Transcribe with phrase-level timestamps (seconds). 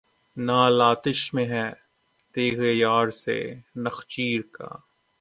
[0.37, 1.69] نعل آتش میں ہے
[2.35, 3.37] تیغ یار سے
[3.75, 4.69] نخچیر کا